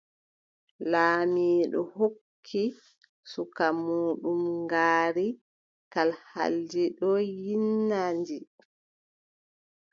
Laamɗo 0.91 1.79
hokki 1.95 2.63
suka 3.31 3.65
muuɗum 3.83 4.41
ngaari 4.63 5.27
kalhaldi 5.93 6.83
ɗon 6.97 7.19
yiilna 7.37 7.99
ndi. 8.19 8.37